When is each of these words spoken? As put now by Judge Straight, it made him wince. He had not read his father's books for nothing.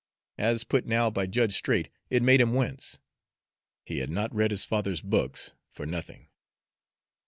As 0.39 0.63
put 0.63 0.87
now 0.87 1.11
by 1.11 1.27
Judge 1.27 1.53
Straight, 1.53 1.89
it 2.09 2.23
made 2.23 2.41
him 2.41 2.55
wince. 2.55 2.97
He 3.85 3.99
had 3.99 4.09
not 4.09 4.33
read 4.33 4.49
his 4.49 4.65
father's 4.65 4.99
books 5.01 5.51
for 5.69 5.85
nothing. 5.85 6.29